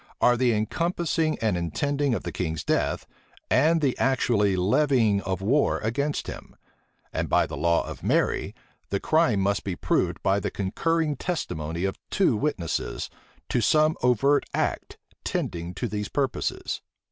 are 0.19 0.35
the 0.35 0.65
compassing 0.65 1.37
and 1.43 1.55
intending 1.55 2.15
of 2.15 2.23
the 2.23 2.31
king's 2.31 2.63
death, 2.63 3.05
and 3.51 3.81
the 3.81 3.95
actually 3.99 4.55
levying 4.55 5.21
of 5.21 5.41
war 5.43 5.77
against 5.81 6.25
him; 6.25 6.55
and 7.13 7.29
by 7.29 7.45
the 7.45 7.55
law 7.55 7.85
of 7.87 8.01
Mary, 8.01 8.55
the 8.89 8.99
crime 8.99 9.39
must 9.39 9.63
be 9.63 9.75
proved 9.75 10.17
by 10.23 10.39
the 10.39 10.49
concurring 10.49 11.15
testimony 11.15 11.83
of 11.85 11.99
two 12.09 12.35
witnesses, 12.35 13.11
to 13.47 13.61
some 13.61 13.95
overt 14.01 14.43
act, 14.55 14.97
tending 15.23 15.71
to 15.71 15.87
these 15.87 16.09
purposes. 16.09 16.81